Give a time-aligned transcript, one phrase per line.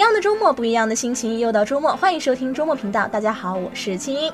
[0.00, 3.06] 样的周末，不一样的心情，又到周末，欢迎收听周末频道。
[3.06, 4.32] 大家好，我是青音。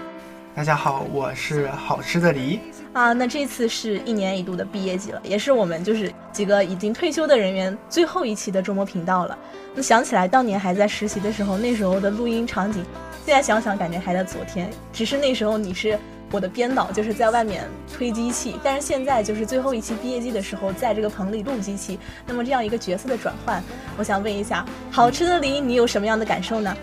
[0.55, 2.61] 大家好，我是好吃的梨。
[2.93, 9.37] 啊，那这次是一年一度的毕业季了，也是我们就是几个已经退休的人员最后一期的周末频道了。
[9.75, 12.85] 那想起来当年还在实习的时候，那时候的录音场景，
[13.25, 14.71] 现在想想感觉还在昨天。
[14.93, 15.99] 只是那时候你是
[16.31, 21.99] 我的编导，就是在外面推机器，但是现在就是最后一期毕业季的时候，在这个棚里录机器。
[22.27, 23.63] 那么这样一个角色的转换，
[23.97, 26.77] 我想问一下，好吃的梨，你有什么样的感受呢？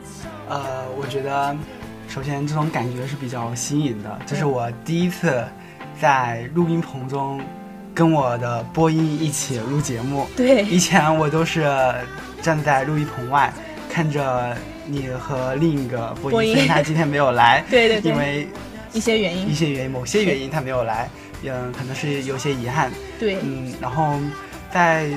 [0.50, 1.56] 呃，我觉得
[2.08, 5.44] 首先这种感觉是比较新颖的，这是我第一次
[6.00, 7.42] 在录音棚中
[7.94, 10.26] 跟我的播音一起录节目。
[10.36, 11.70] 对，以前我都是
[12.42, 13.54] 站在录音棚外
[13.90, 18.48] 看着你和另一个播音，虽然他今天没有来， 对对对，因为
[18.94, 21.10] 一些原因，一些原因，某些原因他没有来，
[21.44, 22.92] 嗯，可能是有些遗憾。
[23.20, 24.18] 对，嗯，然后
[24.72, 25.10] 在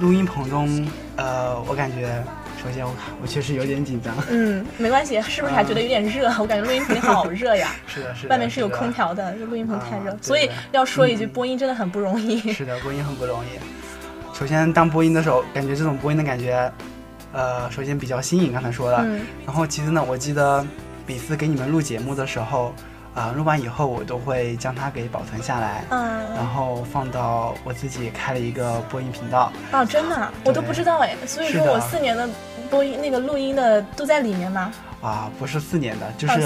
[0.00, 2.22] 录音棚中，呃，我感觉。
[2.60, 4.12] 首先，我我确实有点紧张。
[4.28, 6.28] 嗯，没关系，是不是还觉得有点热？
[6.40, 7.68] 我感觉录音棚好热呀。
[7.86, 8.30] 是的，是的。
[8.30, 10.18] 外面是有空调的，这录音棚太热。
[10.20, 12.52] 所以要说一句，播音真的很不容易。
[12.52, 14.36] 是的，播音很不容易。
[14.36, 16.68] 首先，当播音的时候，感觉这种播音的感觉，
[17.32, 19.06] 呃，首先比较新颖，刚才说了。
[19.46, 20.66] 然后，其次呢，我记得
[21.06, 22.74] 每次给你们录节目的时候。
[23.18, 29.52] 啊，录完以后我都会将它给保存下来，嗯，然后放到我自己开了一个播音频道。
[29.72, 31.16] 啊，真的，我都不知道哎。
[31.26, 32.28] 所以说我四年的
[32.70, 34.70] 播音那个录音的都在里面吗？
[35.00, 36.40] 啊，不是四年的，就是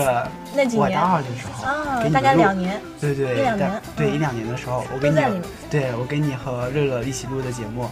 [0.55, 0.81] 那几年。
[0.81, 2.81] 我大二的时候啊，大概两年。
[2.98, 3.83] 对对，一两年。
[3.95, 7.91] 对一两年的时候，我跟你，对我跟你和乐乐一起录的节目，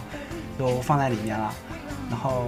[0.57, 1.53] 都放在里面了。
[2.09, 2.43] 然后，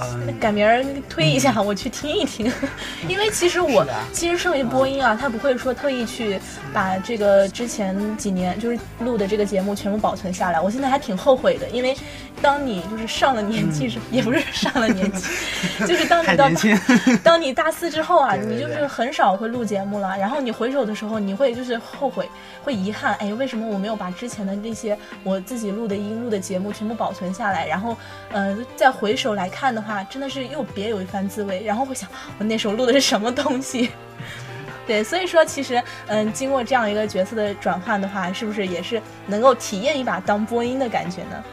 [0.00, 2.50] 嗯，改明儿推一下，我去听一听。
[3.08, 6.40] 因为其实我，其实身为播音啊，他不会说特意去
[6.72, 10.60] 把这个之前几年就是录的这个节目全部保存下来。
[10.60, 11.94] 我现在还挺后悔的，因为
[12.42, 15.24] 当你就是上了年纪，是也不是上了年纪，
[15.86, 16.48] 就是当你到
[17.22, 20.16] 当你大四之后啊，你就是很少会录节目了。
[20.18, 22.28] 然后你回首的时候，你会就是后悔，
[22.64, 27.66] 会遗憾，哎，为什么我没有把之前的那些我自己录的音、录的节目全部保存下来？
[27.66, 27.96] 然后，
[28.32, 28.94] 呃，再。
[28.94, 31.62] 回首来看的话，真的是又别有一番滋味。
[31.64, 32.08] 然后会想，
[32.38, 33.90] 我那时候录的是什么东西？
[34.86, 41.44] 对，所以说其实，嗯，经过这样一个角色的转换的话，是不是也是能够体验一把当播音的感觉呢？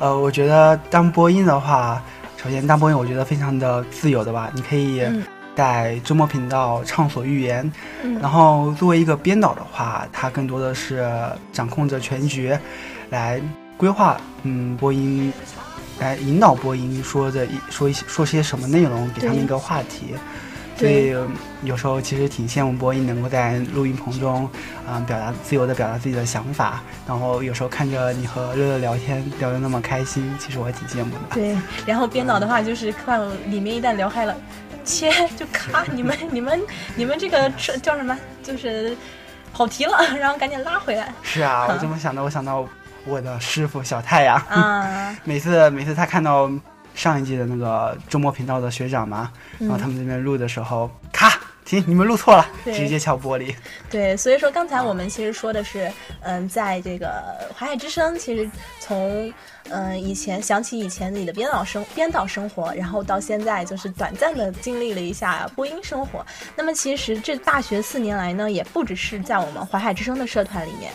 [0.00, 2.02] 呃，我觉得当播音的话，
[2.36, 4.50] 首先当播音，我觉得非常的自由的吧。
[4.54, 5.02] 你可以
[5.56, 7.72] 在周末频道畅所欲言。
[8.02, 8.18] 嗯。
[8.20, 11.08] 然后作为一个编导的话，他更多的是
[11.52, 12.54] 掌控着全局，
[13.08, 13.40] 来
[13.78, 15.32] 规划，嗯，播音。
[16.04, 20.14] 来引导播音，说的一说一些说些什么内容，给他们一个话题。
[20.76, 21.14] 所以
[21.62, 24.50] 有时候其实挺羡慕播音能够在录音棚中，
[24.88, 26.82] 嗯，表达自由的表达自己的想法。
[27.06, 31.20] 然后有时候看着你和乐乐聊天聊得那么开心，其实我也挺羡慕的。
[31.32, 31.56] 对，
[31.86, 34.36] 然后编导的话就是看里面一旦聊嗨了，
[34.84, 36.60] 切就咔，你们你们
[36.96, 37.48] 你们这个
[37.80, 38.18] 叫什么？
[38.42, 38.96] 就是
[39.52, 41.14] 跑题了， 然后赶紧拉回来。
[41.22, 42.68] 是啊，我这么想的，我想到。
[43.06, 44.40] 我的师傅小太阳，
[45.24, 46.50] 每次每次他看到
[46.94, 53.54] 上一季的那个周末频道的学长嘛，然后他们这边录的时候，咔，停，你们录错了，直接敲玻璃。
[53.90, 55.90] 对，所以说刚才我们其实说的是，
[56.22, 57.12] 嗯，在这个
[57.54, 58.48] 华海之声，其实
[58.80, 59.32] 从
[59.70, 66.24] 嗯以前想起以前你的编导生编导生活，然后到现在就是短暂的经历了一下播音生活。
[66.56, 70.92] 那么其实这大学四年来呢，也不只是在我们华海之声的社团里面。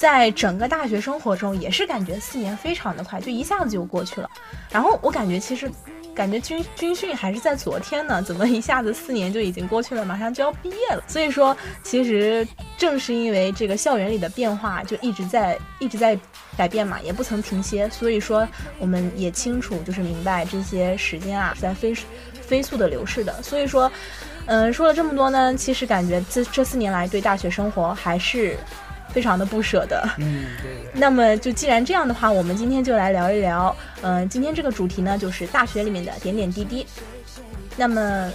[0.00, 4.30] 在整个大学生活中，也是感觉四年非常的快，就一下子就过去了。
[4.70, 5.70] 然后我感觉其实，
[6.14, 11.04] 感觉军军训还是在昨天呢，怎么一下子四年就已经过去了，马上就要毕业了。
[11.06, 16.18] 所以说，其实正是因为这个校园里的变化就一直在一直在
[16.56, 17.86] 改变嘛，也不曾停歇。
[17.90, 21.94] 所以说，我们也清楚，就是明白这些时间啊在飞
[22.40, 23.42] 飞速的流逝的。
[23.42, 23.92] 所以说，
[24.46, 28.56] 嗯，说了这么多呢，其实感觉这这四年来对大学生活还是。
[29.12, 30.90] 非常的不舍得，嗯，对对。
[30.94, 36.86] 那么就既然这样的话，我们今天就来聊一聊，嗯，今天这个主题呢，就是大学里面的点点滴滴。
[37.76, 38.30] 那么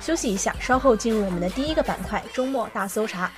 [0.00, 3.30] 休息一下，稍后进入我们的第一个板块——周末大搜查。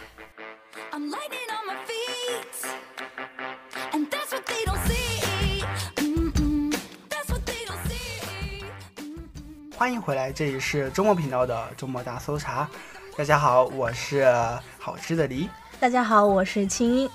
[9.79, 12.69] 欢迎回来，这里是周末频道的周末大搜查。
[13.17, 14.27] 大家好，我是
[14.79, 15.49] 好吃的梨。
[15.79, 17.09] 大家好，我是青音。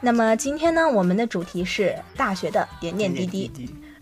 [0.00, 3.50] 那么今天呢，我们的主题是大学的点点滴滴。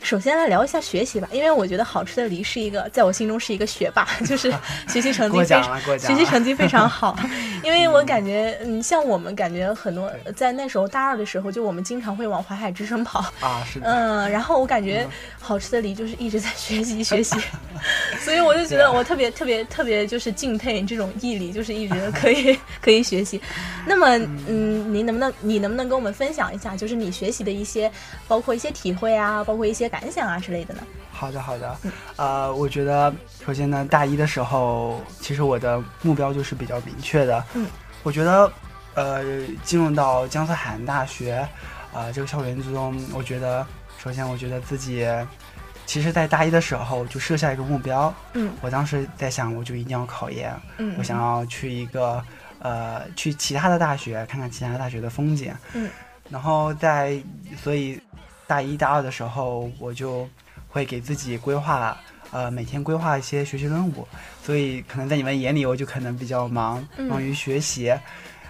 [0.05, 4.53] 首先来聊一下学习吧，因为我觉得好吃的梨是一个，在我心中是一个学霸， 就是
[4.87, 7.19] 学习成绩非常学习成绩非常好。
[7.65, 13.21] 因为我感觉，嗯，像我们感觉很多在那时候大二的时候，就我们经常会往淮海之声跑。
[13.41, 15.07] 啊，是的，嗯，然后我感觉
[15.41, 17.37] 好吃的梨就是一直在学习 学习，
[18.21, 23.41] 所以我就觉得我特别特别特别就是敬佩这种毅力，就是一直可以可以学习。
[23.87, 27.91] 那么，嗯，您能不能你能不能跟我们分享一下，就是你学习的一些，
[28.29, 30.81] 包括一些体会啊，包括一些感想啊之类的呢？
[31.13, 31.77] 好的，好的，
[32.17, 33.15] 呃，我觉得
[33.47, 37.45] 首先呢，大一的时候，其实我的目标就是比较明确的。
[37.55, 37.69] 嗯，
[38.03, 38.53] 我觉得，
[38.95, 39.23] 呃，
[39.63, 41.47] 进入到江苏海洋大学，
[41.93, 43.65] 啊，这个校园之中，我觉得，
[43.97, 45.07] 首先我觉得自己，
[45.87, 48.13] 其实，在大一的时候就设下一个目标。
[48.33, 50.53] 嗯，我当时在想，我就一定要考研。
[50.79, 52.21] 嗯，我想要去一个，
[52.59, 55.55] 呃，去其他的大学看看其他大学的风景。
[55.75, 55.89] 嗯，
[56.29, 57.23] 然后在，
[57.63, 58.01] 所以
[58.47, 60.29] 大一大二的时候，我就。
[60.75, 61.97] 会给自己规划，
[62.33, 64.05] 呃，每天规划一些学习任务，
[64.43, 67.95] 所以可能在你们眼里，我就可能比较忙，忙于学习，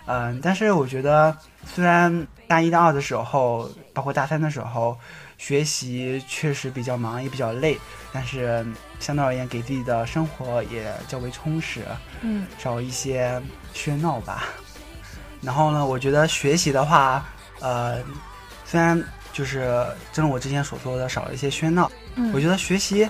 [0.06, 1.37] 嗯，但是我觉得，
[1.67, 4.96] 虽然大一、大二的时候，包括大三的时候，
[5.37, 7.79] 学习确实比较忙，也比较累，
[8.11, 8.67] 但是
[8.99, 11.85] 相对而言，给自己的生活也较为充实，
[12.23, 13.38] 嗯，少一些
[13.75, 14.44] 喧闹吧。
[15.43, 17.23] 然后呢，我觉得学习的话，
[17.61, 18.02] 呃，
[18.64, 18.99] 虽然
[19.35, 21.91] 就是正如我之前所说的，少了一些喧闹。
[22.33, 23.07] 我觉得学习，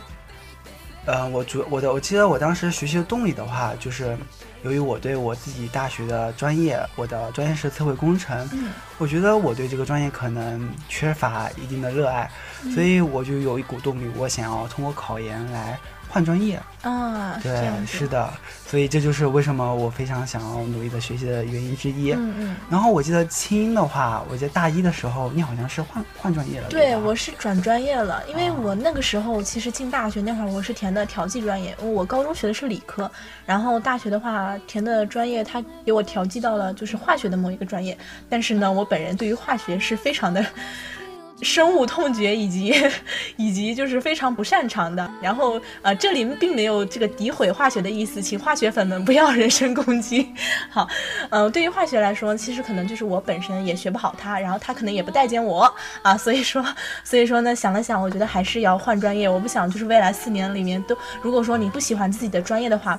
[1.05, 4.17] 呃，我主我的我记得我当时学习的动力的话，就是
[4.63, 8.49] 由于我对我自己大学的专业，我的专业是测绘工程，
[8.97, 12.31] 我觉得我对这个专业可能缺乏一定的热爱，
[12.75, 15.79] 所以我就有一股动力，我想要通过考研来。
[16.15, 18.33] 换专业啊，对，是的，
[18.69, 22.13] 所以这就是为什么我非常想要努力的学习的原因之一。
[22.13, 22.57] 嗯嗯。
[22.71, 26.69] 然后我记得清音的话，我记得大一的时候，你好像是换换专业了。
[26.69, 33.11] 对，我是转专业了，因为我那个时候其实进大学那会儿，我是填的调剂专业，我高中学的是理科，
[33.45, 40.47] 然后大学的话填的专业，他给我调剂到了就是化学的某一个专业，但是呢，我本人对于化学是非常的。
[41.43, 42.75] 深恶痛绝以及
[43.37, 50.33] 以及就是非常不擅长的，然后呃，这里并没有这个诋毁化学的意思，请化学粉们不要 人身攻击。
[50.71, 50.89] 好，
[51.31, 55.73] 嗯，对于化学来说，其实可能就是我本身也学不好它，然后它可能也不待见我
[56.03, 56.65] 啊，所以说
[57.03, 59.29] 所以说呢，想了想，我觉得还是要换专业。
[59.29, 62.99] 我不想就是未来四年里面都，如果说你不喜欢自己的专业的话。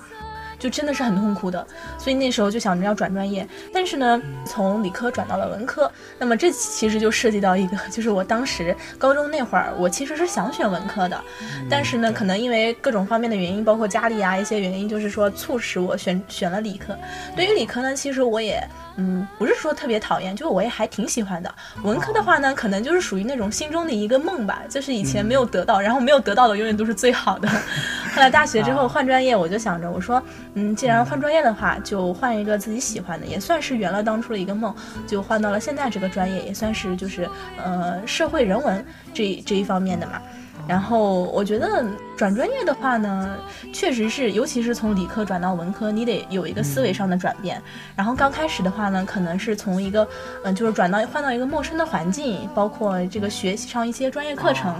[0.57, 1.65] 就真的是很痛苦的，
[1.97, 11.21] 所以那时候就想着要转专业，但是呢，从理科转到了文科，那么这其实就涉及到一个，就是我当时高中那会儿，我其实是想选文科的，
[11.69, 16.97] 但是呢，可能因为各种方面的原因，包括家里啊一些原因，就是说促使我选选了理科。
[17.35, 18.61] 对于理科呢，其实我也。
[18.97, 21.53] 嗯，不是说特别讨厌，就我也还挺喜欢的。
[21.83, 27.45] 文科的话呢，可能就是属于那种心中的一个梦吧，就是以前没有得到，然后没有得到的永远都是最好的。
[28.15, 30.23] 后来大学之后换专业，我就想着，我说，
[30.55, 34.73] 嗯，既然换专业的话，就换一个自己喜欢的，也算是圆了当初的一个梦，
[35.05, 37.29] 就换到了现在这个专业，也算是就是
[37.61, 40.21] 呃社会人文这这一方面的嘛。
[40.67, 43.37] 然后我觉得转专业的话呢，
[43.73, 47.61] 确实是，尤其是从理科转到文科，你得有一个思维上的转变。
[47.95, 50.07] 然后刚开始的话呢，可能是从一个，
[50.43, 54.75] 嗯，就是转到换到一个陌生的环境，包括这个学习上一些专业课程，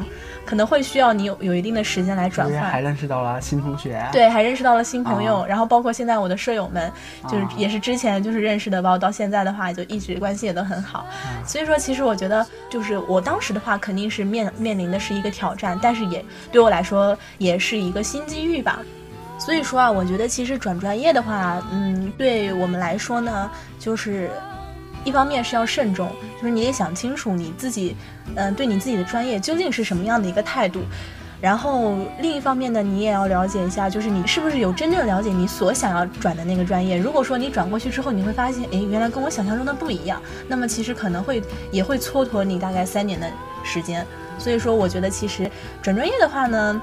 [0.46, 2.62] 可能会需要你有有一定的时间来转换。
[2.62, 4.02] 还认识到了新同学。
[4.12, 5.46] 对，还认识到了新朋友。
[5.46, 6.92] 然后包括现在我的舍友们，
[7.30, 11.06] 就是也是之前就是认识的，包括到现在的话，就一直关系也都很好。
[11.46, 15.78] 所以说，其实我觉得，就是我当时的话，肯定是面面临的是一个挑战。
[15.82, 18.80] 但是也对我来说也是一个新机遇吧，
[19.38, 24.30] 所以说啊，我觉得其实转专业的话，嗯，对我们来说呢，就是
[25.04, 27.96] 一方面是要慎重，就是你得想清楚你自己，
[28.36, 30.82] 嗯，对你自己的专业究竟是什么样的一个态度，
[31.42, 36.98] 然后另一方面呢，你也要了解一下，就是你是不是有真正了解你所想要转的那个专业。
[36.98, 43.30] 如果说你转过去之后，你会发现，哎，原来跟我想象中的不一样，那么其实可能会也会蹉跎你大概三年的
[43.64, 44.06] 时间。
[44.38, 45.50] 所以说，我觉得其实
[45.82, 46.82] 转专业的话呢，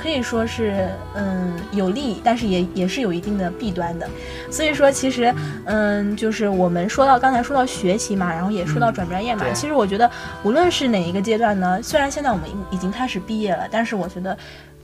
[0.00, 4.08] 可以说是嗯有利，但是也也是有一定的弊端的。
[4.50, 9.44] 所以说，其实嗯，就是我们说到刚才说到学习嘛，然后也说到转专业嘛。
[9.52, 10.10] 其实我觉得，
[10.42, 14.36] 无论是哪一个阶段呢，虽然现在我们已经开始毕业了，但是我觉得。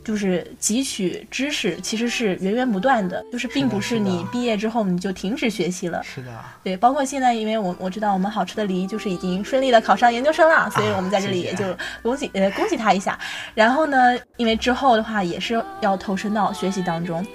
[0.07, 6.01] 就是汲取知识其实是源源不断的，就是并不是你毕业之后你就停止学习了。
[6.05, 6.31] 是的，
[6.63, 11.65] 对，包括现在，因为我我知道我们好吃的梨就是已经顺利的考上研究生了，所以我们在这里也就
[12.03, 13.19] 恭喜呃恭喜他一下。
[13.53, 17.27] 然后呢，因为之后的话也是要投身到学习当中。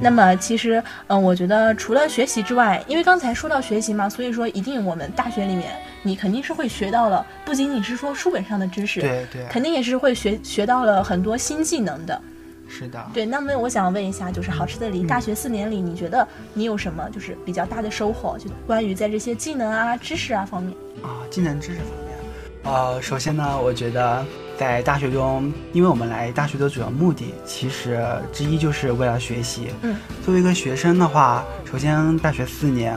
[0.00, 5.72] 那么其实嗯，我觉得除了学习之外，因为刚才说到学习嘛，所以说一定我们大学里面。
[6.02, 12.20] 你肯定是会学到了，不仅仅是说书本上的知识，对对，肯定也是会学学到了很多新技能的。
[12.68, 13.04] 是的。
[13.12, 18.38] 对，那么我想问一下，就是好吃的梨，大学四年里，你觉得你有什么就是比较大的收获？
[18.38, 20.74] 就关于在这些技能啊、知识啊方面。
[21.02, 22.12] 啊，技能知识方面。
[22.64, 24.24] 呃，首先呢，我觉得
[24.56, 29.68] 在大学中，因为我们来大学的主要目的，其实之一就是为了学习。
[29.82, 29.96] 嗯。
[30.24, 32.96] 作为一个学生的话，首先大学四年，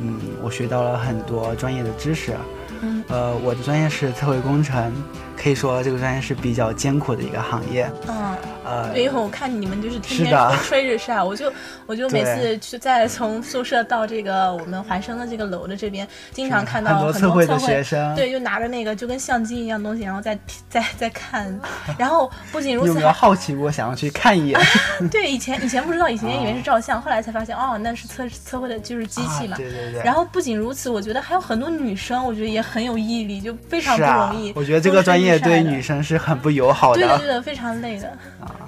[0.00, 2.34] 嗯，我学到了很多专业的知识。
[2.82, 3.04] 嗯。
[3.08, 4.92] 呃，我的专业是测绘工程，
[5.40, 7.90] 可以说这个专业是比较艰苦的一个行业。
[8.08, 8.36] 嗯。
[8.62, 11.50] 呃，对，因为我看你们就是天天 吹着晒，我就
[11.86, 21.58] 我就每次去在从宿舍到这个我们华生的这个楼的这边，经常看到很多测绘的学生，对，就拿着那个就跟相机一样东西，然后在在在看。
[21.98, 24.60] 然后不仅如此，有没有好奇过想要去看一眼？
[25.10, 29.56] 对，以前以前不知道，以前 以为是照相，后来才发现哦，那是测测绘的就是机器嘛。
[29.56, 30.02] 对对对。
[30.04, 34.52] 然后不仅如此，我觉得还有很多女生，我觉得也很有毅力，就非常不容易。
[34.54, 37.00] 我觉得这个专业对女生是很不友好的。
[37.00, 38.12] 对的对的，非常累的。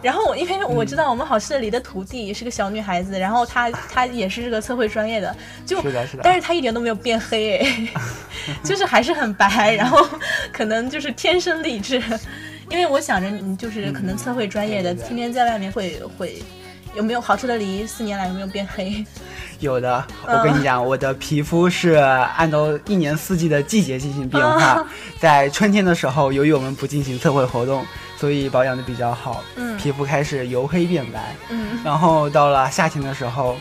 [0.01, 0.53] 然后我因为。
[0.73, 5.83] 我知道我们好事里的徒弟也是个小女孩子，然后她她也是这个测绘专业的，就，
[6.23, 7.89] 但是她一点都没有变黑哎，
[8.65, 9.99] 就是还是很白，然后
[10.53, 12.01] 可能就是天生丽质，
[12.71, 16.43] 因为我想着你就是可能测绘专业的，天天在外面会会
[16.95, 17.87] 有没有好吃的梨？
[17.87, 19.05] 四年来有没有变黑？
[19.61, 24.85] 有的，我跟你讲，我的皮肤是按照一年四季的季节进行变化，
[25.21, 27.85] 在春天的时候，由于我们不进行测绘活动。
[28.19, 33.57] 所以保养的比较好，嗯，皮肤开始由黑变白，嗯，然后到了夏天的时候，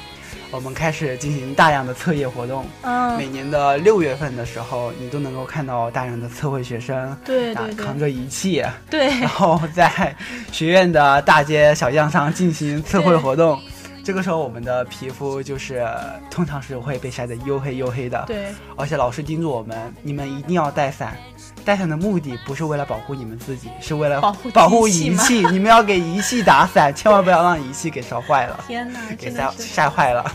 [0.52, 10.14] 我们开始进行大量的测业活动，嗯，每年的六月份的时候，你都能够看到大量的测绘学生，对对对，扛着仪器，对，然后在
[10.52, 13.58] 学院的大街小巷上进行测绘活动，
[14.04, 15.86] 这个时候我们的皮肤就是
[16.30, 21.16] 通常是会被晒得黝黑黝黑的，对，而且老师叮嘱我们，你们一定要带伞。
[21.64, 25.46] 带伞的目的不是为了保护你们自己，是为了保护保护仪器。
[25.54, 28.64] 你们要给仪器打伞，千万不要让仪器给烧坏了。
[28.66, 30.26] 天哪，给晒晒坏了。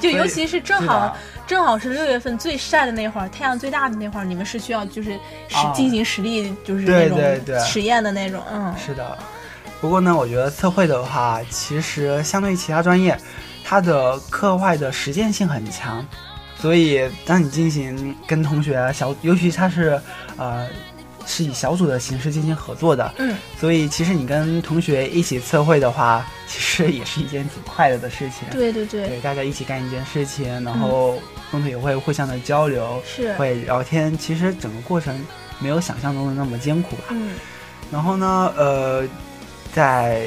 [0.00, 1.14] 就尤其是正好
[1.46, 5.12] 正好是六月份最晒的那会儿，太阳最大的那会儿，你们是需要就是
[5.48, 8.42] 实进行实地就是那种实验的那种。
[8.50, 9.18] 嗯，是的。
[9.80, 13.18] 不过呢，我觉得测绘的话，其实相对于其他专业，
[13.64, 16.06] 它的课外的实践性很强。
[16.58, 19.98] 所以，当你进行跟同学小，尤其它是，
[20.36, 20.68] 呃，
[21.24, 28.46] 是以小组的形式进行合作的，嗯，所以其实你跟同学一起测绘的话，其实也是一件挺快乐的事情。
[28.50, 31.18] 对对对，对，大家一起干一件事情，然后
[31.50, 34.14] 同学也会互相的交流，是会聊天。
[34.18, 35.18] 其实整个过程
[35.58, 37.04] 没有想象中的那么艰苦吧。
[37.08, 37.30] 嗯，
[37.90, 39.02] 然后呢，呃，
[39.72, 40.22] 在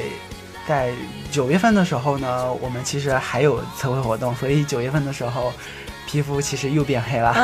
[0.66, 0.92] 在
[1.30, 5.52] 九月份的时候呢，我们其实还有测绘活动，所以九月份的时候。
[6.06, 7.34] 皮肤其实又变黑了，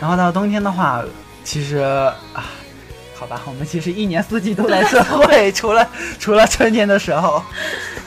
[0.00, 1.04] 然后到冬天的话，
[1.44, 1.76] 其实
[2.32, 2.50] 啊，
[3.14, 7.40] 好吧，我们其实一年四季都在测绘，除了 除了春天的时候。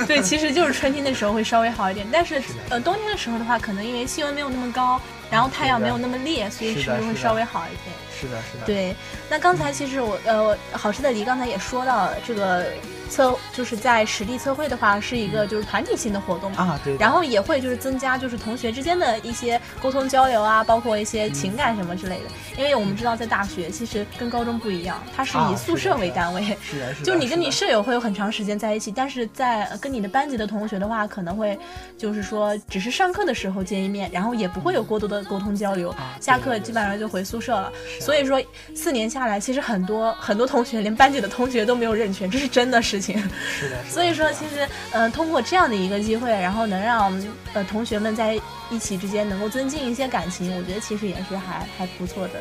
[0.06, 5.00] 对，其实就是春天的时候会稍微好一点，但是呃，冬天的时候的话，可能因为气温没有那么高，
[5.30, 7.96] 然后太阳没有那么烈，所以是不是会稍微好一点？
[8.20, 8.66] 是的，是的。
[8.66, 8.94] 对，
[9.30, 12.66] 那刚才其实我呃，好吃的梨刚才也说到了这个。
[13.14, 16.98] 测就是在实地测绘的话，是一个就是团体性的活动啊，对。
[16.98, 22.24] 然后也会就是增加就是同学之间的一些沟通交流啊，包括一些情感什么之类的。
[22.58, 27.06] 因为我们知道在大学其实跟高中不一样，它是以宿舍为单位，是的，是的。
[27.06, 31.58] 就你跟你舍友会有很长时间在一起，但是在跟你的班级的同学的话，可能会
[31.98, 35.94] 就是说只是上课的时候见一面，然后也不会有过多的沟通交流。
[36.20, 37.72] 下课基本上就回宿舍了。
[38.00, 38.42] 所以说
[38.76, 43.03] 四年下来，其实很多很多同学连班级的同学都没有认全，这是真的事情。
[43.12, 47.12] 是的，所以说其实，呃，通过这样的一个机会，然后能让
[47.54, 52.34] 呃同学们在一起之间能够增进一些感情，我觉得其实也是还还不错的。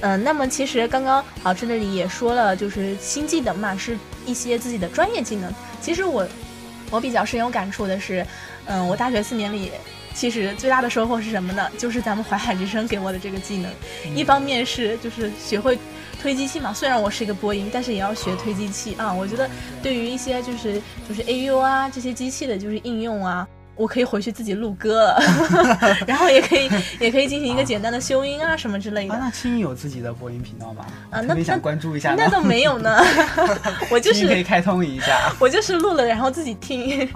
[0.00, 5.52] 嗯，那么其实刚刚老师那里也说了，就是新技能嘛，是一些自己的专业技能。
[5.80, 6.26] 其实我
[6.90, 8.26] 我比较深有感触的是，
[8.66, 9.70] 嗯，我大学四年里，
[10.12, 11.70] 其实最大的收获是什么呢？
[11.78, 13.70] 就是咱们淮海之声给我的这个技能，
[14.16, 15.78] 一方面是就是学会。
[16.22, 19.12] 推机器嘛，虽然我是一个播音，但是也要学推机器啊。
[19.12, 19.50] 我觉得
[19.82, 25.20] 对于一些就是就是 A U 啊这些机器的就是应用啊，我可以回去自己录歌了，
[26.06, 29.18] 然后也可以也可以进行一个简单的修音啊什么之类的。
[29.18, 30.86] 那青有自己的播音频道吗？
[31.10, 32.14] 啊，那想关注一下？
[32.16, 33.02] 那倒没有呢，
[33.90, 35.32] 我就是可以开通一下。
[35.40, 37.08] 我就是录了然后自己听，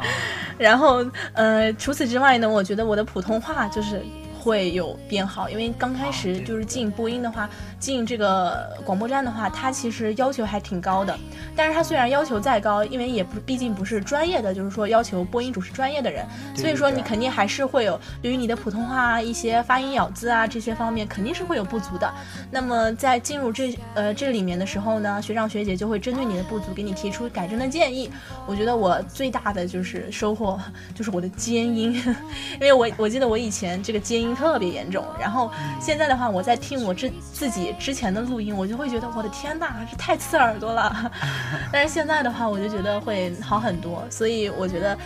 [0.58, 4.02] 然后呃除此之外呢，我觉得我的普通话就是。
[4.46, 7.50] 会有变好，因为刚开始就是进播音的话，
[7.80, 11.18] 进这个广播站的话，它其实要求还挺高的。
[11.56, 16.24] 但是它虽然要求再高，因为也不毕竟不是专业的，就是说要求播音主持专业的人，
[16.54, 22.08] 所以说你肯定还是会有对于你的普通话一些发音咬字啊这些方面肯定是会有不足的。
[22.48, 28.08] 那么在进入这呃这里面的时候呢，学长学姐就会针对你的不足给你提出改正的建议。
[28.46, 30.60] 我觉得我最大的就是收获
[30.94, 31.94] 就是我的尖音，
[32.54, 35.50] 因为我我记得我以前这个尖音特别严重，然后
[35.80, 41.10] 现在的话我在听我之自己之前的录音，我就会觉得我的天呐，这太刺耳朵了。
[41.72, 44.96] 但是现在的话，我就觉得会好很多，所以我觉得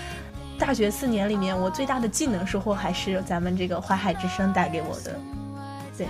[0.59, 5.19] 大学四年里面，我最大的技能收获还是咱们这个淮海之声带给我的。
[5.97, 6.09] 对，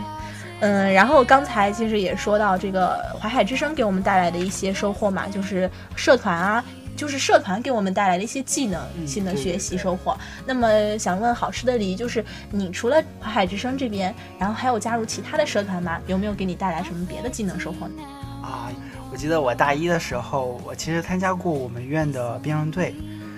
[0.60, 6.64] 嗯，然后刚才其实也说到这个淮海之声给我们带来的一些收获嘛，就是社团啊，
[7.00, 10.14] 就是社团给我们带来的一些技能性的学习收获。
[10.44, 15.98] 那么想问好吃的梨，就是你除了淮海之声这边，然后还有加入其他的社团吗？
[16.06, 18.02] 有没有给你带来什么别的技能收获呢？
[18.42, 18.70] 啊。
[19.10, 22.94] 我记得我大一的时候，我其实参加过我们院的辩论队。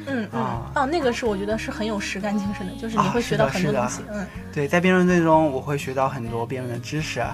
[0.07, 0.41] 嗯嗯
[0.75, 4.03] 哦，那个是我觉得是很有实干精神的，就是你会学到很多东西。
[4.11, 7.25] 嗯，对，在辩论队中我会学到很多辩论的知识。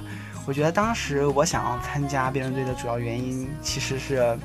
[0.47, 4.39] 我觉得当时我想要参加辩论队的主要原因，其实是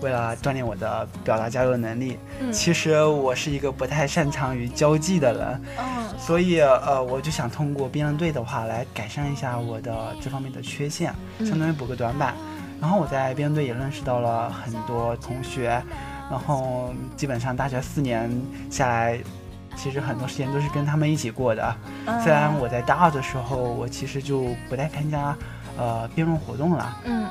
[0.00, 2.18] 为了锻炼我的表达交流能力。
[2.40, 5.62] 嗯，其实我是一个不太擅长于交际的人。
[5.78, 12.34] 嗯，所以呃，我就想通过辩论队的话来改善一下我的这方面的缺陷，相当于补个短板。
[12.80, 15.82] 然后我在辩论队也认识到了很多同学，
[16.30, 18.30] 然后基本上大学四年
[18.68, 19.18] 下来，
[19.74, 21.74] 其实很多时间都是跟他们一起过的。
[22.22, 25.34] 虽然我在大二的时候，我其实就不太参加
[25.78, 27.00] 呃辩论活动了。
[27.04, 27.26] 嗯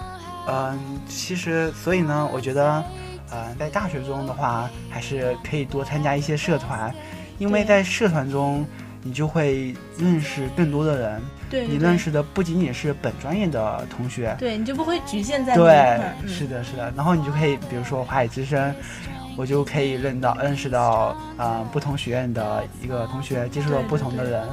[0.45, 2.83] 嗯，其实所以呢，我觉得
[3.31, 6.93] 呃在大学中的话，还是可以多参加一些社团，
[7.37, 8.65] 因为在社团中
[9.01, 11.21] 你就会认识更多的人。
[11.49, 16.91] 对你认识的不仅仅是本专业的同学，对你就不会局限在对，是的，是的。
[16.95, 18.73] 然后你就可以，比如说华海之声，
[19.37, 24.45] 我就可以认到认识到啊不同学院的一个同学，接触到不同的人。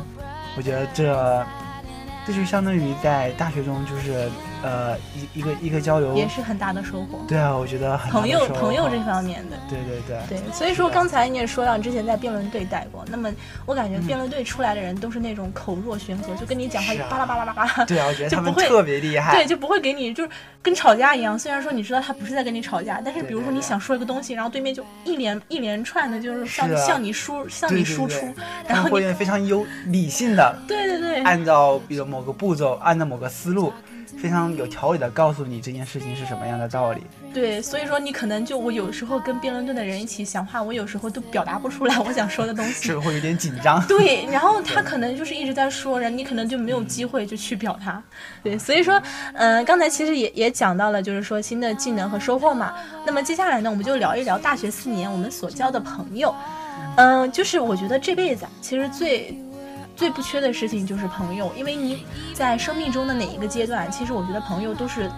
[0.57, 1.47] 我觉得这
[2.27, 4.29] 这就相当于在大学中就是。
[4.62, 7.19] 呃，一一个一个交流也是很大的收获。
[7.26, 9.57] 对啊，我觉得很朋友朋友这方面的。
[9.69, 13.31] 对对对对，所以说刚才你也说到，你之前在辩论队待过，那么
[13.64, 17.85] 我感觉辩论队出来的人都是那种口若悬河，就跟你讲话就巴拉巴拉巴拉。
[17.87, 19.35] 对啊，我觉得他们特别厉害。
[19.35, 20.30] 对，就不会给你就是
[20.63, 21.39] 跟吵架一样。
[21.39, 28.26] 虽然说你知道他不是在跟你吵架，但是比如说你想说一个东西，然后对面就一连一连串的，就是向向你输向你输出，
[28.67, 30.54] 然后会非常有理性的。
[30.69, 31.23] 对对对。
[31.23, 33.73] 按照比如某个步骤，按照某个思路。
[34.19, 37.03] 非常有条理的告诉你这件事情是什么样的道理。
[37.33, 43.85] 对，所以说你可能就我有时候跟辩论队的人一起讲话，我有时候都表达不出来我想说的东西，是会有点紧张。
[43.87, 48.03] 对，然后他可能就是一直在说，然后你可能就没有机会就去表达。
[48.43, 49.01] 对，所以说，
[49.35, 52.75] 嗯，刚才其实也也讲到了，就是说新的技能和收获嘛。
[53.07, 56.35] 那么接下来呢，我们就聊一聊大学四年我们所交的朋友。
[56.97, 59.39] 嗯，就是我觉得这辈子其实最。
[60.00, 65.10] 最不缺的事情就是朋友，因为你在生命中的哪一个阶段，其实我觉得朋友都是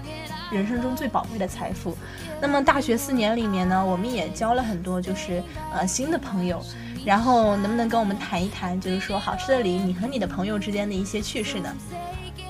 [0.51, 1.97] 人生中最宝贵的财富。
[2.40, 5.40] 那么大学四年里面呢，我们也交了很多就是
[5.73, 6.61] 呃新的朋友，
[7.05, 11.73] 然后能不能跟我们谈一谈，就是说好吃的梨，你和你的朋友之间的一些趣事呢？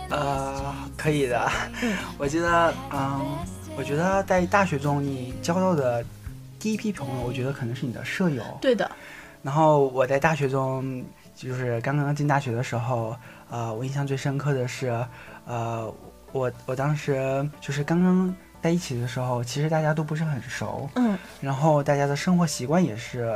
[0.08, 1.50] 呃，可以的。
[2.16, 3.20] 我记得，嗯，
[3.76, 6.02] 我觉得在大学中你交到的
[6.58, 8.42] 第一批朋友，我觉得可能是你的舍友。
[8.58, 8.90] 对的。
[9.42, 11.04] 然后我在大学中。
[11.42, 13.16] 就是刚刚进大学的时候，
[13.50, 15.04] 呃，我印象最深刻的是，
[15.44, 15.92] 呃，
[16.32, 23.32] 我我当时就是刚刚在一起的时候，其实大家都不是很熟，嗯，然后大家的生活习惯也是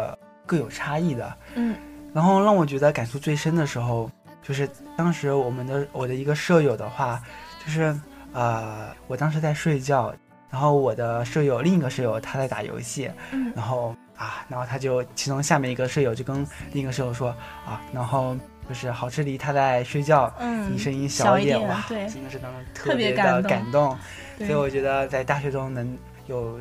[0.46, 1.76] 各有差异的，嗯，
[2.14, 4.10] 然后让我觉得感触最深的时候，
[4.42, 7.20] 就是当时我们的我的一个舍友的话，
[7.64, 7.94] 就是
[8.32, 10.14] 呃，我当时在睡觉，
[10.50, 13.94] 然后我的舍友另一个舍友他在打游戏，嗯，然后。
[14.16, 16.36] 啊，然后他就其中下面一个舍友就跟
[16.72, 17.28] 另一个舍友说
[17.66, 18.34] 啊，然后
[18.66, 23.94] 就是好吃梨他在睡觉，嗯，你声音小一点哇，真的是当时特别的感动，
[24.38, 25.94] 所以我觉得在大学中能
[26.28, 26.58] 有，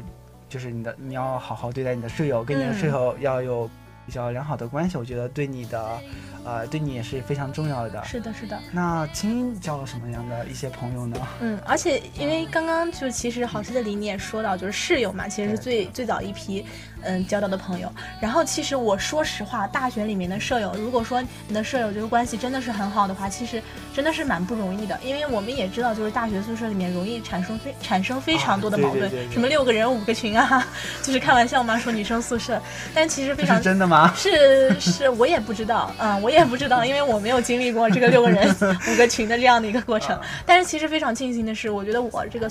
[0.50, 3.69] 就是你的你要好好对待你的舍友，跟你的舍友要有
[4.06, 6.00] 比较良好的关系，我觉得对你的。
[6.48, 8.04] 呃，对你也是非常重要的。
[8.06, 8.56] 是的，是的。
[8.72, 11.18] 那青音交了什么样的一些朋友呢？
[11.41, 16.63] 嗯，而且因为刚刚就其实好吃的梨你也说到，就是室友嘛，其实是最最早一批，
[17.06, 17.91] 嗯，交到的朋友。
[18.20, 23.62] 然后其实我说实话，大学里面的舍友，如果说你的舍友就是关系真的是很好的话，其实
[23.94, 25.00] 真的是蛮不容易的。
[25.04, 30.68] 因为我们也知道，就是大学宿舍里面容易产生非产生非常多的矛盾，什么六个人五个群啊，
[31.02, 32.62] 就是开玩笑嘛，说女生宿舍，
[32.94, 33.96] 但其实非常真的吗？
[33.96, 34.13] 吗？
[34.15, 38.54] 是是，我也不知道，嗯，我也不知道，因为我没有经历过这个六个人
[38.91, 40.20] 五个群的这样的一个过程。
[40.46, 42.50] 但是其实非常庆幸的是，我觉得我这个。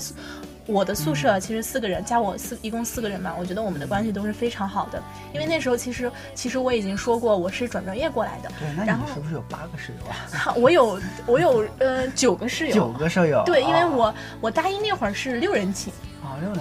[0.67, 5.01] 我的宿舍其实四个人，加我四一共四个人嘛，我觉得我们的关系都是非常好的。
[5.33, 8.49] 因为那时候其实其实我已经说过我是转专业过来的。
[8.59, 10.53] 对，那你是不是有八个室友啊？
[10.55, 12.73] 我有我有呃九个室友。
[12.73, 13.43] 九个舍友。
[13.45, 15.93] 对，因为我我大一那会儿是六人寝。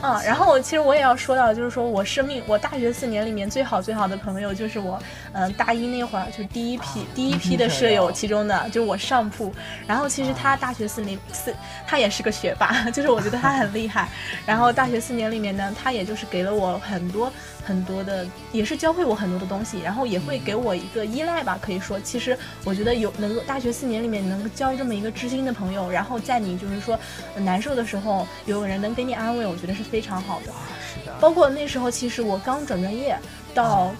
[0.00, 5.00] 啊，然后其实我也要说到，就是说我生命，我大学四年里面最好最好的朋友就是我，
[5.32, 9.52] 嗯，大一那会儿就第一批第一批的舍友其中的，就是我上铺。
[9.87, 11.54] 然后其实他大学四年四，
[11.87, 14.08] 他也是个学霸，就是我觉得他很厉害。
[14.46, 17.32] 然后大学四年里面呢，他也就是给了我很多
[17.64, 26.98] 很多的，也是教会我很多的东西，然后也会给我一个依赖吧，可以说，其实我觉得有能够大学四年里面能够交这么一个知心的朋友，然后在你就是说
[27.37, 29.83] 难受的时候，有人能给你安慰，我觉得是。
[29.94, 31.14] 非常好的，是的。
[31.20, 33.16] 包括那时候，其实我刚转专业
[33.55, 33.92] 到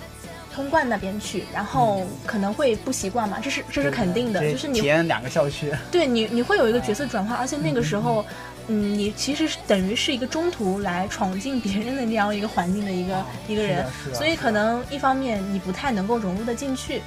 [0.53, 8.25] 通贯那边去，然后可能会不习惯嘛，这是这是肯定的，就是你体验两个校区，对你你会有一个角色转换，而且那个时候，
[8.69, 17.03] 嗯，你其实是等于是一个中途来闯进别人的那样一个环境的一个一个人，所以可能一方面你不太能够融入的进去，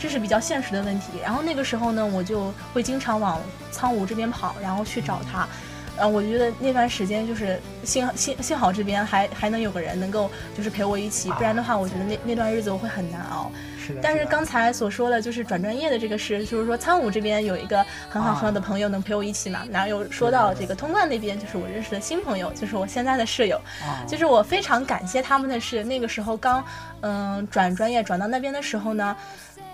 [0.00, 1.12] 这是比较现实的问题。
[1.22, 3.40] 然后那个时候呢，我就会经常往
[3.70, 5.44] 苍梧这边跑，然后去找他。
[5.44, 5.67] 嗯，
[6.06, 13.50] 我觉得那段时间就是幸幸幸好这边还还能有个人能够就是陪我一起，不然的话，我觉得那那段日子我会很难熬。
[13.78, 14.00] 是的。
[14.02, 23.58] 但是刚才所说的就是转专业的这个事，就是说苍梧这边有一个很好很好的朋友能陪我一起嘛，然后又说到这个通贯那边，就是我认识的新朋友，就是我现在的室友。
[24.06, 26.62] 就是我非常感谢他们的是，那个时候刚
[27.00, 29.16] 嗯转专业转到那边的时候呢。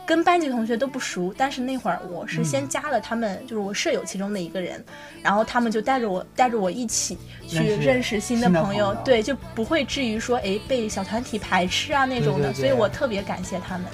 [0.06, 4.84] 跟班级同学都不熟，但是那会儿我是先加了他们，就是我舍友其中的一个人，
[5.22, 7.16] 然后他们就带着我带着我一起
[7.48, 13.86] 去认识新的朋友，对，就不会至于说哎被小团体排斥啊那种的，所以我特别感谢他们，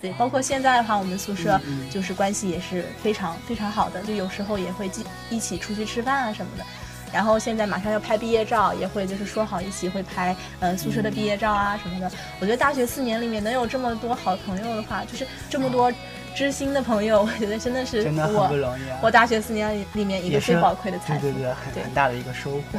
[0.00, 4.90] 对，包括现在的话，我们宿舍就是关系也是非常非常好的，就有时候也会
[5.30, 6.64] 一起出去吃饭啊什么的。
[7.12, 12.10] 然后现在马上要拍毕业照，也会就是说好一起会拍，呃，宿舍的毕业照啊什么的。
[12.40, 15.92] 我觉得大学四年里面能有这么多好朋友的话，就是这么多
[16.34, 18.82] 知心的朋友，我觉得真的是真的很不容易。
[19.02, 22.78] 我大学四年里面一个最宝贵的财富，对对对，很很大的一个收获。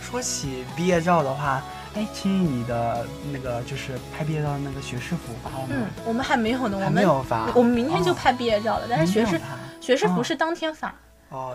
[0.00, 1.62] 说起毕业照的话，
[1.94, 5.68] 哎，青玉，你的那个就是拍毕业照的那个学士服发了吗？
[5.70, 9.40] 嗯，我们还没有呢，我们没有发，我们明天就拍毕业照了，但是学士
[9.80, 10.88] 学士服是当天发。
[10.88, 10.92] 哦，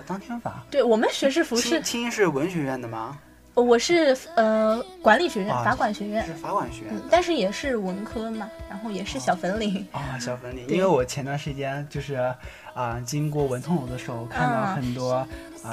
[0.05, 0.61] 当天发。
[0.71, 3.17] 对我们学士服是青是文学院的吗？
[3.55, 10.65] 我是呃管理学院，法管学院是法管学院，但是也是文科嘛，然后也是小粉领啊，小粉领。
[10.67, 12.33] 因为我前段时间就是
[12.73, 15.27] 啊，经过文通楼的时候，看到很多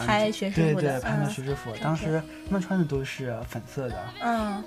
[0.04, 4.64] 拍学士服的，对对，拍的学士服，当时他们穿的都是粉色的，嗯。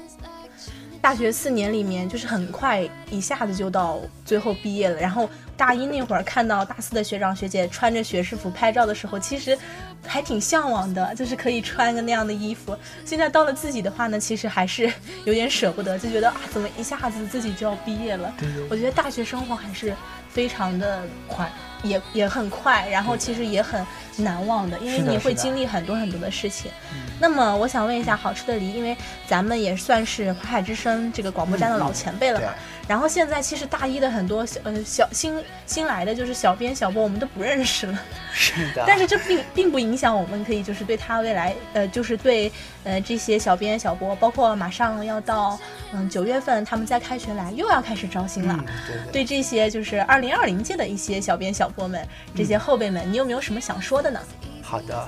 [1.01, 4.99] 大学四年里面，就是很快一下子就到最后毕业了。
[4.99, 9.57] 然后大一那会儿看到大四的学长学姐穿着学士服拍照的时候，其实
[10.05, 12.77] 还挺向往的，就是可以穿个那样的衣服。
[13.05, 14.91] 现在到了自己的话呢，其实还是
[15.23, 18.33] 有点舍不得，就觉得啊，怎么一下子自己就要毕业了？
[18.69, 19.95] 我觉得大学生活还是
[20.29, 21.49] 非常的快。
[21.83, 23.85] 也也很快，然后其实也很
[24.17, 26.71] 难忘的，因为你会经历很多很多的事情。
[27.19, 28.95] 那么我想问一下，好吃的梨，因为
[29.27, 32.47] 咱们也算是淮海之声这个广播站的老前辈了嘛。
[32.89, 37.99] 然后现在其实大一的很多小呃小新新来的就是小编小播，我们都不认识了。
[38.33, 38.83] 是的。
[38.87, 42.51] 但是这并并不影响我们可以就是对他未来呃就是对
[42.83, 45.59] 呃这些小编小播，包括马上要到
[45.93, 48.57] 嗯九月份他们再开学来又要开始招新了。
[48.87, 52.03] 对对,对这些就是二零二零届的一些小编小播们，
[52.35, 54.19] 这些后辈们，你有没有什么想说的呢？
[54.63, 55.07] 好的，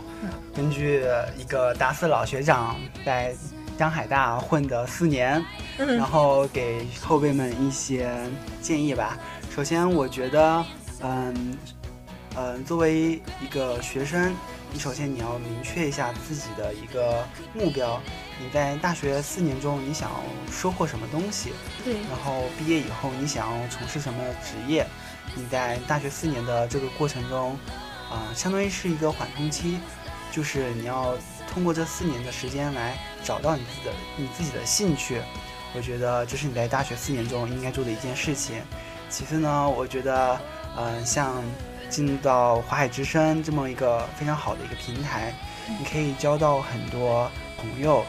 [0.55, 1.03] 根据
[1.35, 3.33] 一个大四老学长在。
[3.81, 5.43] 江海大混的四年，
[5.75, 8.15] 然后给后辈们一些
[8.61, 9.17] 建议吧。
[9.55, 10.63] 首先，我觉得，
[11.01, 11.57] 嗯
[12.35, 14.35] 嗯，作为一个学生，
[14.71, 17.99] 你首先你要明确一下自己的一个目标。
[18.39, 20.17] 你在大学四年中，你想要
[20.51, 21.51] 收获什么东西？
[21.83, 21.95] 对。
[22.01, 24.85] 然后毕业以后，你想要从事什么职业？
[25.33, 27.57] 你在大学四年的这个过程中，
[28.11, 29.79] 啊，相当于是一个缓冲期，
[30.31, 31.15] 就是你要。
[31.53, 35.21] 通过这四年的时间来找到你自己的你自己的兴趣，
[35.75, 38.61] 我觉得这是你在大学四年中应该做的一件事情。
[39.09, 40.39] 其次呢，我觉得，
[40.77, 41.43] 嗯，像
[41.89, 45.33] 进到华海之声这么一个非常好的一个平台，
[45.77, 48.05] 你可以交到很多朋友。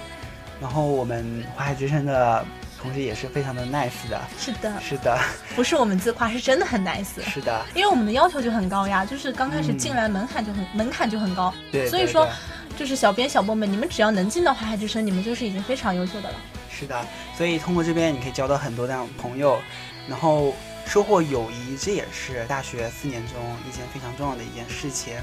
[0.61, 2.47] 然后我们华海之声的
[2.83, 4.21] 同时也是非常的 nice 的。
[4.39, 5.19] 是的，是的，
[5.55, 7.23] 不是我们自夸，是真的很 nice。
[7.25, 11.55] 是的，因为我们的要求就很高呀，就是刚开始进来门槛就很门槛就很高。
[11.71, 12.29] 对，所以说。
[12.75, 16.37] 就是小编小波们，你们只要能进到华海之声，你们就是已经非常优秀的了。
[16.71, 19.61] 是的，所以通过这边你可以交到很多这样朋友，
[20.09, 20.55] 然后
[20.87, 23.37] 收获友谊，这也是大学四年中
[23.69, 25.15] 一件非常重要的一件事情。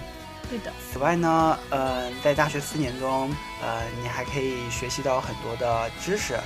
[0.48, 0.72] 对的。
[0.93, 6.38] 此外呢，呃，在大学四年中，呃，你还可以学习到很多的知识。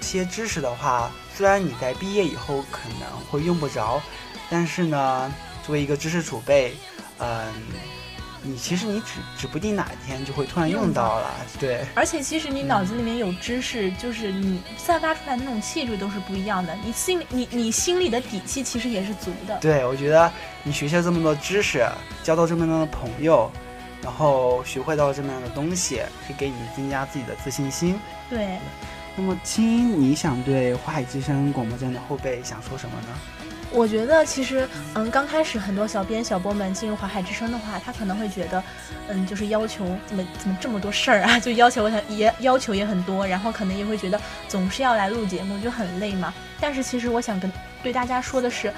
[0.00, 4.00] 这些知识的话，虽然你在毕业以后可能会用不着，
[4.50, 5.32] 但是呢，
[5.64, 6.74] 作为一个知识储备，
[7.18, 7.52] 嗯。
[8.42, 11.84] 你其实你指指不定哪一天就会突然用到了，对。
[11.96, 16.72] 而且其实你脑子里面有知识，就是你散发出来的那种气质都是不一样的。
[16.84, 19.58] 你心里你你心里的底气其实也是足的。
[19.58, 20.30] 对，我觉得
[20.62, 21.84] 你学习了这么多知识，
[22.22, 23.50] 交到这么多的朋友，
[24.00, 27.98] 然后学会到这么样的东西，可以给你增加自己的自信心。
[28.30, 28.58] 对。
[29.16, 33.08] 那么亲，你想对花海之声广播站的后辈想说什么呢？
[33.72, 38.62] 我觉得其实，嗯，刚开始很多小编小播们进入华海之声的话，他可能会觉得，
[39.08, 46.32] 嗯，就是要求怎么怎么这么多事儿啊， 就要求我想也要求也很多，然后可能也会觉得总是要来录节目就很累嘛。
[46.60, 47.50] 但是其实我想跟
[47.82, 48.72] 对大家说的是。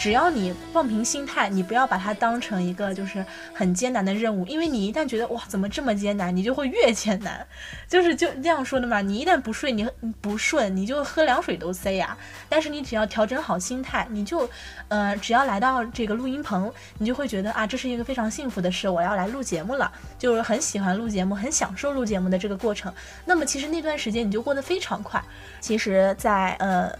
[0.00, 7.46] 只要你放平心态，你不要把它当成一个就是很艰难的任务，因为你一旦觉得哇怎么这么艰难，你就会越艰难，
[7.86, 9.02] 就是就这样说的嘛。
[9.02, 9.86] 你一旦不睡，你
[10.22, 12.16] 不顺，你就喝凉水都塞呀。
[12.48, 14.48] 但是你只要调整好心态，你就，
[14.88, 22.90] 呃，只要来到这个录音棚，你就会觉得啊，这是一个非常幸福的事，我要来录节目了，就是很喜欢录节目，很享受录节目的这个过程。
[23.26, 25.22] 那么其实那段时间你就过得非常快。
[25.60, 26.90] 其实，在呃。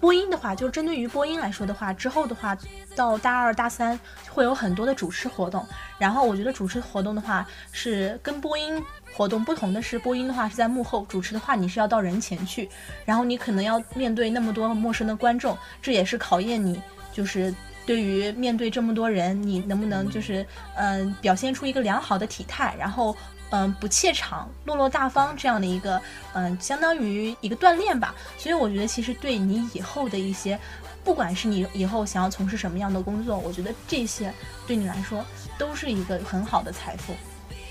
[0.00, 2.56] 播音的话，就针对于播音来说的话，之后的话，
[2.94, 3.98] 到大二大三
[4.30, 5.66] 会有很多的主持活动。
[5.98, 8.82] 然后我觉得主持活动的话，是跟播音
[9.14, 12.68] 活动不同的是，播音的话是在幕后，主持的话你是要到人前去，
[13.04, 16.80] 然后你可能要面对那么多陌生的观众，这也是考验你，
[17.12, 17.54] 就是
[17.86, 20.44] 对于面对这么多人，你能不能就是
[20.76, 23.16] 嗯表现出一个良好的体态，然后。
[23.54, 26.00] 嗯，不怯场，落落大方这样的一个，
[26.32, 28.12] 嗯，相当于一个锻炼吧。
[28.36, 30.58] 所以我觉得，其实对你以后的一些，
[31.04, 34.34] 不管是你以后想要从事什么样的工作，我觉得这些
[34.66, 35.24] 对你来说
[35.56, 37.14] 都是一个很好的财富。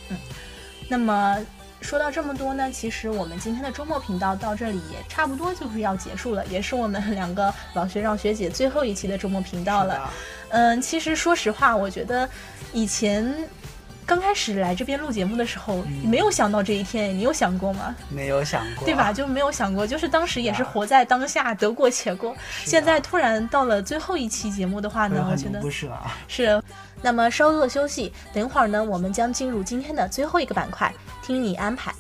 [0.08, 0.18] 嗯，
[0.88, 1.38] 那么
[1.82, 10.10] 说到这么多呢，其实我们今天的周末频道到这里也差不多就是要结束了，也是我们 两个老学长学姐最后一期的周末频道了。
[10.48, 12.30] 嗯，其实说实话，我觉得
[12.72, 13.36] 以前。
[14.06, 17.96] 刚开始来这边录节目的时候，没有想到这一天，你有想过吗？
[18.10, 19.14] 没有想过，对吧？
[19.14, 22.36] 就没有想过，就是当时也是活在当下，得过且过。
[22.66, 26.18] 现在突然到了最后一期节目的话呢，我觉得不是啊。
[26.28, 26.62] 是，
[27.02, 31.94] 那么稍作休息，等会儿呢，我们将进入今天的最后一个板块，听你安排。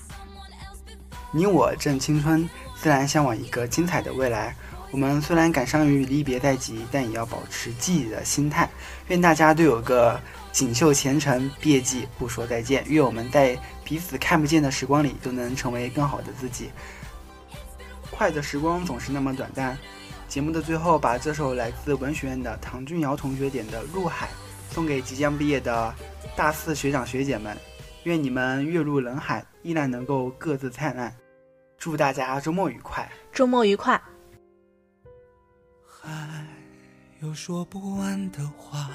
[1.31, 4.55] 你我正青春，自然向往一个精彩的未来。
[4.91, 8.69] 我们虽然感伤于离别在即，但也要保持记忆的心态。
[9.07, 10.19] 愿大家都有个。
[10.53, 12.85] 锦绣前程，别记不说再见。
[12.87, 16.69] 愿我们在彼此看不见的时光里，都能成为更好的自己。
[18.11, 19.75] 快的时光总是那么短暂。
[20.27, 24.27] 节目的最后，把这首来自文学院的唐俊尧同学点的《入海》
[24.73, 25.93] 送给即将毕业的
[26.35, 27.57] 大四学长学姐们。
[28.03, 31.15] 愿你们跃入人海，依然能够各自灿烂。
[31.79, 33.11] 祝大家周末愉快！
[33.31, 33.99] 周末愉快！
[35.87, 36.45] 还
[37.21, 38.91] 有说不完的话。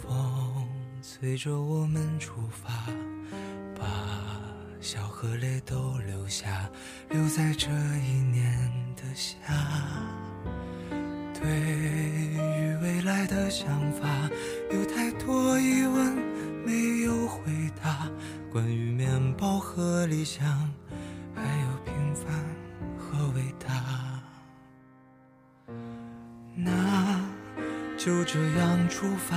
[0.00, 0.61] 风
[1.04, 2.86] 随着我们出发，
[3.76, 3.84] 把
[4.80, 6.70] 笑和泪都留下，
[7.10, 9.34] 留在这一年的夏。
[11.34, 14.30] 对于未来的想法，
[14.70, 16.14] 有太多疑问
[16.64, 17.42] 没有回
[17.82, 18.08] 答。
[18.52, 20.72] 关于面包和理想，
[21.34, 22.32] 还有平凡
[22.96, 24.22] 和伟大。
[26.54, 27.20] 那
[27.98, 29.36] 就这样出发。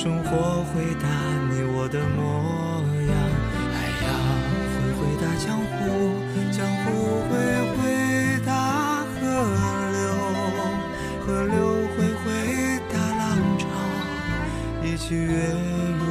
[0.00, 1.08] 生活回答
[1.50, 3.12] 你我的模样，
[3.74, 4.08] 海洋
[4.70, 5.74] 会回答江湖，
[6.52, 6.86] 江湖
[7.26, 7.34] 会
[7.74, 9.18] 回答河
[9.90, 9.98] 流，
[11.26, 11.58] 河流
[11.96, 12.30] 会回
[12.92, 13.26] 答浪
[13.58, 13.66] 潮，
[14.84, 15.50] 一起跃
[15.98, 16.07] 入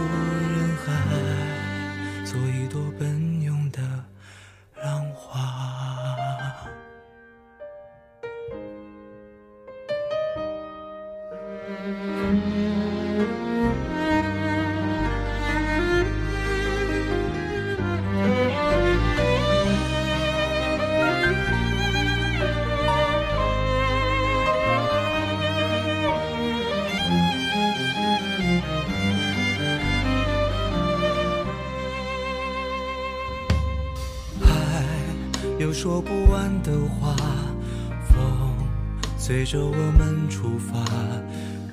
[39.50, 40.84] 着我们出发，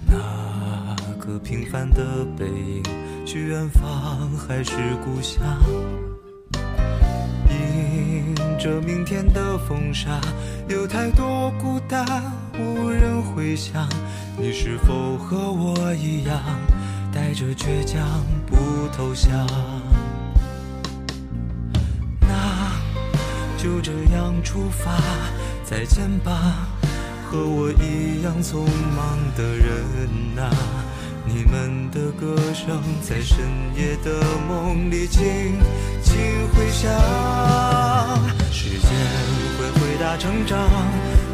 [0.06, 2.82] 那个平凡的背影，
[3.26, 4.72] 去远方还是
[5.04, 5.42] 故乡？
[7.50, 10.20] 迎着明天的风沙，
[10.68, 12.06] 有太多孤单
[12.56, 13.88] 无人回响。
[14.38, 16.40] 你是否和我一样，
[17.12, 18.06] 带着倔强
[18.46, 18.54] 不
[18.96, 19.44] 投降？
[22.20, 22.70] 那
[23.58, 24.92] 就这样出发，
[25.64, 26.68] 再见吧，
[27.34, 28.62] 和我一样匆
[28.94, 29.74] 忙的人
[30.38, 30.48] 啊！
[31.26, 33.38] 你们的歌声在深
[33.74, 35.58] 夜的梦里轻
[36.00, 36.14] 轻
[36.54, 36.92] 回响，
[38.52, 38.88] 时间
[39.58, 40.70] 会回答成长，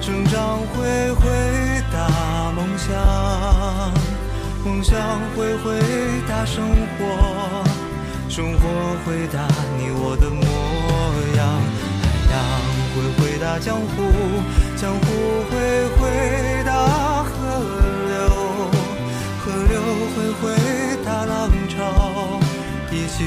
[0.00, 1.28] 成长会回
[1.92, 2.96] 答梦想，
[4.64, 4.96] 梦想
[5.36, 5.78] 会回
[6.26, 6.64] 答生
[6.96, 7.62] 活，
[8.26, 10.46] 生活回答你我的模
[11.36, 11.60] 样，
[12.00, 12.40] 海洋
[12.94, 14.08] 会回答江湖，
[14.80, 15.00] 江湖
[15.50, 17.32] 会回答河
[18.08, 18.16] 流。
[19.38, 19.76] 河流
[20.16, 20.40] 会回
[21.04, 22.40] 答浪潮，
[22.90, 23.24] 一起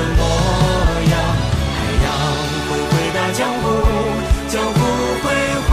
[0.00, 0.22] 的模
[1.12, 1.14] 样。
[1.76, 2.08] 海洋
[2.66, 3.64] 会回答江湖，
[4.48, 4.78] 江湖
[5.22, 5.24] 会
[5.68, 5.72] 回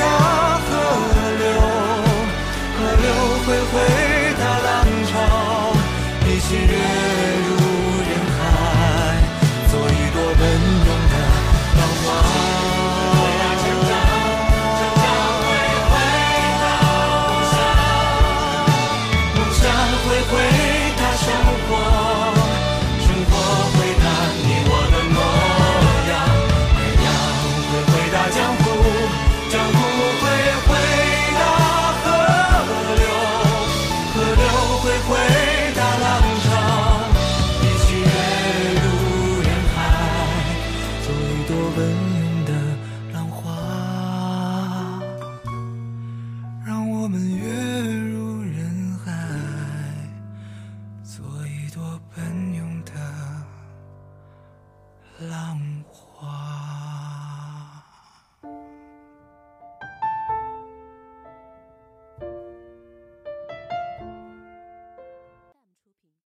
[0.00, 0.04] 答
[0.66, 0.68] 河
[1.40, 1.44] 流，
[2.76, 3.06] 河流
[3.44, 3.74] 会回
[4.40, 4.68] 答浪
[5.10, 5.12] 潮，
[6.26, 6.72] 一起跃